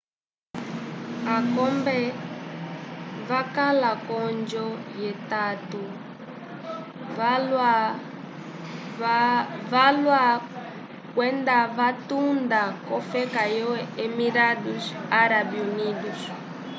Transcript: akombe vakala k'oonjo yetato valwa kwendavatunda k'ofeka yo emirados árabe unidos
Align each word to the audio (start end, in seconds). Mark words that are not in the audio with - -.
akombe 1.37 1.97
vakala 3.29 3.91
k'oonjo 4.05 4.65
yetato 5.01 5.83
valwa 9.71 10.25
kwendavatunda 11.13 12.61
k'ofeka 12.85 13.43
yo 13.59 13.71
emirados 14.03 14.83
árabe 15.21 15.57
unidos 15.69 16.19